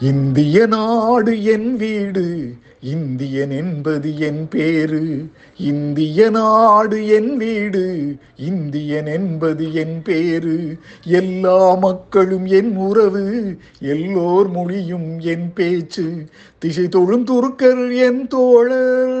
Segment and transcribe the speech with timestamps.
[0.00, 5.24] இந்திய நாடு என் வீடு இந்தியன் என்பது என் பேரு.
[5.56, 10.76] இந்திய நாடு என் வீடு இந்தியன் என்பது என் பேரு.
[11.04, 16.24] எல்லா மக்களும் என் உறவு எல்லோர் மொழியும் என் பேச்சு.
[16.58, 19.20] திசை தொழும் துருக்கர் என் தோழர்.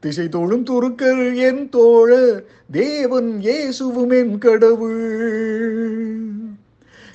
[0.00, 6.17] திசை தொழும் துருக்கர் என் தோழர் தேவன் இயேசுவும் என் கடவுள்.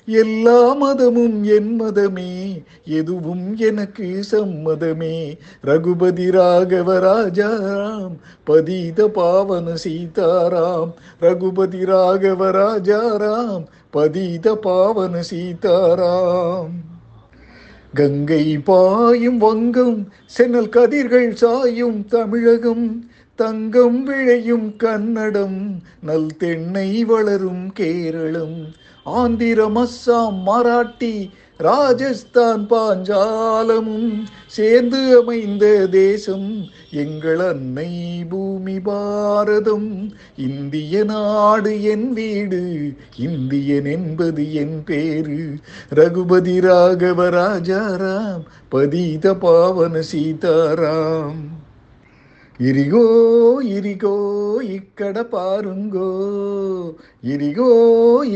[0.06, 5.38] எல்லா மதமும் என் மதமே எதுவும் எனக்கு சம்மதமே.
[5.60, 10.92] ரகுபதி ராகவ ராஜாராம் பதீத பாவன சீதாராம்.
[11.20, 16.70] ரகுபதி ராகவ ராஜாராம் பதீத பாவன சீதாராம்.
[17.94, 23.08] கங்கை பாயும் வங்கம் சென்னல் கதிர்கள் சாயும் தமிழகம்.
[23.34, 28.82] தங்கம் விளையும் கன்னடம் நல் தென்னை வளரும் கேரளம்.
[29.04, 40.12] ஆந்திரம் அஸ்ஸாம் மராட்டி ராஜஸ்தான் பாஞ்சாலமும் சேர்ந்து அமைந்த தேசம் எங்கள் அன்னை பூமி பாரதம்.
[40.36, 45.54] இந்திய நாடு என் வீடு இந்தியன் என்பது என் பேரு
[45.88, 51.42] ரகுபதி ராகவ ராஜாராம் பதீத பாவன சீதாராம்.
[52.59, 53.03] ఇరిగో
[53.75, 54.13] ఇరిగో
[54.69, 56.07] ఇక్కడ పారుంగో
[57.23, 57.67] ఇరిగో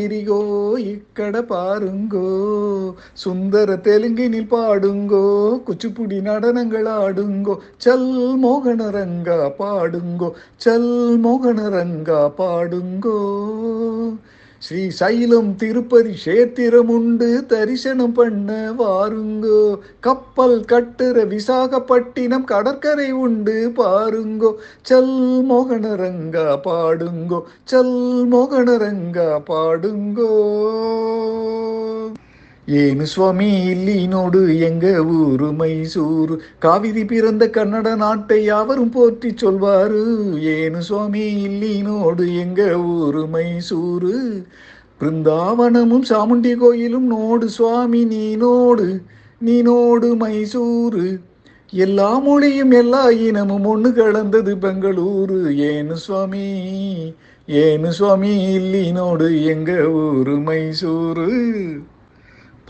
[0.03, 0.38] ఇరిగో
[0.93, 2.27] ఇక్కడ பாருங்கோ
[3.13, 5.23] சுந்தர தெலுங்கினில் பாடுங்கோ
[5.67, 13.19] குச்சிப்புடி நடனங்கள் ஆடுங்கோ சல் மோகனரங்கா பாடுங்கோ சல் மோகனரங்கா பாடுங்கோ
[14.66, 19.78] ஸ்ரீசைலம் திருப்பதி கஷேத்திரம் உண்டு தரிசனம் பண்ண வாருங்கோ.
[20.00, 24.50] கப்பல் கட்டுற விசாகப்பட்டினம் கடற்கரை உண்டு பாருங்கோ.
[24.82, 30.32] செல் மோகனரங்கா பாடுங்கோ செல் மோகனரங்கா பாடுங்கோ.
[32.69, 40.03] ஏனு சுவாமி இல்லினோடு எங்க ஊரு மைசூரு காவிரி பிறந்த கன்னட நாட்டை யாவரும் போற்றி சொல்வாரு
[40.53, 42.60] ஏனு சுவாமி இல்லினோடு எங்க
[42.91, 44.12] ஊரு மைசூரு
[45.00, 48.87] பிருந்தாவனமும் சாமுண்டி கோயிலும் நோடு சுவாமி நீனோடு
[49.41, 51.06] நீனோடு மைசூரு
[51.72, 55.38] எல்லா மொழியும் எல்லா இனமும் ஒன்று கலந்தது பெங்களூரு
[55.69, 56.47] ஏனு சுவாமி
[57.48, 61.28] ஏனு சுவாமி இல்லினோடு எங்க ஊரு மைசூரு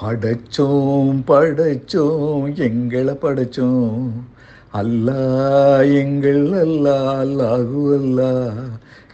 [0.00, 4.10] படைச்சோம் படைச்சோம் எங்களை படைச்சோம்.
[4.74, 5.22] அல்லா
[5.94, 8.52] எங்கள் அல்லா அல்லாஹு அல்லா.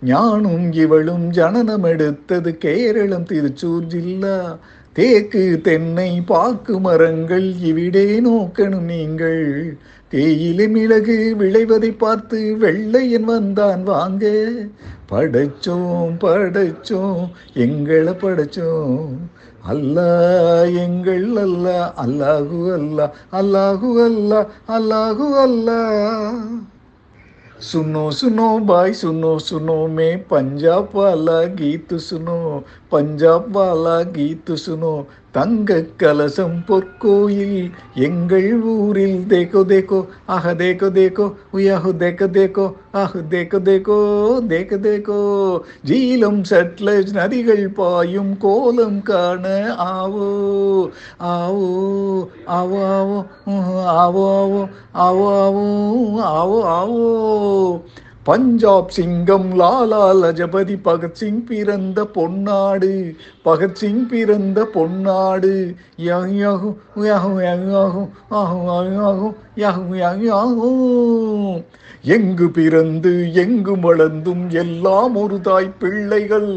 [0.04, 4.56] ஞானும் இவளும் ஜனனம் எடுத்தது கேரளம் திருச்சூர் ஜில்லா.
[4.92, 9.76] தேக்கு தென்னை பாக்கு மரங்கள் இவிடே நோக்கணும் நீங்கள்.
[10.08, 14.50] தேயிலை மிளகு விளைவதை பார்த்து வெள்ளையன் வந்தான் வாங்க.
[15.10, 19.08] படைச்சோம் படைச்சோம் எங்களை படைச்சோம்.
[19.65, 20.09] அல்லா
[20.83, 24.41] எங்கள் அல்லா அல்லாஹு அல்லா அல்லாஹு அல்லா
[24.77, 25.79] அல்லாஹு அல்லா
[27.61, 32.37] सुनो सुनो भाई सुनो सुनो मैं पंजाब वाला गीत सुनो
[32.91, 34.93] பஞ்சாப் வாலா கீத்து சுனோ
[35.34, 37.58] தங்க கலசம் பொற்கோயில்
[38.04, 43.98] எங்கள் ஊரில் தேக்கோ தேக்கோ ஆஹ தேக்கோ தேக்கோ உயாஹு தேக்க தேக்கோ ஆஹு தேக்க தேக்கோ
[44.50, 45.18] தேக்க தேக்கோ
[45.84, 49.44] ஜீலம் சட்லஜ் நதிகள் பாயும் கோலம் காண
[49.88, 50.28] ஆவோ
[51.32, 51.68] ஆவோ
[52.52, 53.18] ஆவோ ஆவோ
[53.48, 53.58] ஆவோ
[53.98, 54.26] ஆவோ
[55.02, 55.66] ஆவோ ஆவோ
[56.34, 57.04] ஆவோ ஆவோ.
[58.26, 62.92] பஞ்சாப் சிங்கம் லாலா லஜபதி பகத்சிங் பிறந்த பொன்னாடு
[63.44, 65.50] பகத்சிங் பிறந்த பொன்னாடு
[66.04, 66.62] யஹு
[69.64, 70.70] யஹு
[72.14, 76.50] எங்கு பிறந்து எங்கு வளர்ந்தும் எல்லாம் ஒரு தாய் பிள்ளைகள்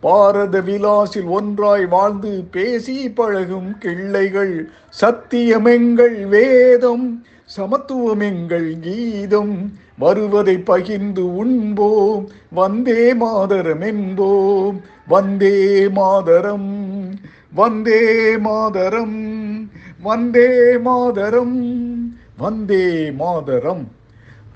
[0.00, 4.54] பாரத விலாசில் ஒன்றாய் வாழ்ந்து பேசி பழகும் கிள்ளைகள்
[5.00, 7.06] சத்தியமெங்கள் வேதம்
[7.50, 9.56] சமத்துவம் எங்கள் கீதம்
[9.98, 12.28] வருவதை பகிர்ந்து உண்போம்.
[12.52, 14.80] வந்தே மாதரம் என்போம்.
[15.08, 17.14] வந்தே மாதரம்.
[17.54, 19.70] வந்தே மாதரம்.
[20.02, 21.92] வந்தே மாதரம்.
[22.38, 23.90] வந்தே மாதரம்.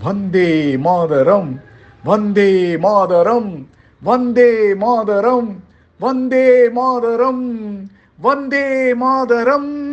[0.02, 1.61] வந்தே மாதரம்.
[2.05, 3.67] வந்தே மாதரம்.
[4.02, 5.62] வந்தே மாதரம்.
[5.99, 7.91] வந்தே மாதரம்.
[8.20, 9.88] வந்தே மாதரம்.